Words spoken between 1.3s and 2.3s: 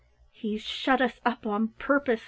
on purpose!"